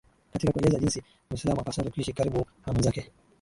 katika 0.33 0.53
kueleza 0.53 0.79
jinsi 0.79 1.03
Mwislamu 1.29 1.61
apasavyo 1.61 1.91
kuishi 1.91 2.13
karibu 2.13 2.45
na 2.67 2.73
mwenzake 2.73 3.11